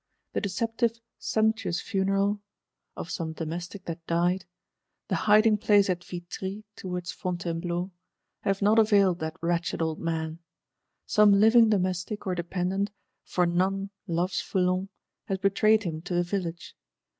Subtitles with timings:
[0.33, 2.41] The deceptive "sumptuous funeral"
[2.95, 4.45] (of some domestic that died);
[5.09, 7.91] the hiding place at Vitry towards Fontainbleau,
[8.39, 10.39] have not availed that wretched old man.
[11.05, 12.89] Some living domestic or dependant,
[13.23, 14.89] for none loves Foulon,
[15.25, 16.75] has betrayed him to the Village.